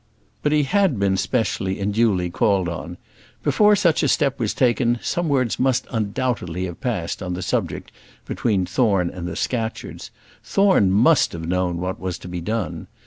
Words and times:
But 0.41 0.51
he 0.51 0.63
had 0.63 0.97
been 0.97 1.15
specially 1.15 1.79
and 1.79 1.93
duly 1.93 2.31
called 2.31 2.67
on. 2.67 2.97
Before 3.43 3.75
such 3.75 4.01
a 4.01 4.07
step 4.07 4.39
was 4.39 4.51
taken 4.51 4.97
some 5.03 5.29
words 5.29 5.59
must 5.59 5.85
undoubtedly 5.91 6.65
have 6.65 6.81
passed 6.81 7.21
on 7.21 7.35
the 7.35 7.43
subject 7.43 7.91
between 8.25 8.65
Thorne 8.65 9.11
and 9.11 9.27
the 9.27 9.35
Scatcherds. 9.35 10.09
Thorne 10.43 10.89
must 10.89 11.33
have 11.33 11.47
known 11.47 11.77
what 11.77 11.99
was 11.99 12.17
to 12.17 12.27
be 12.27 12.41
done. 12.41 12.87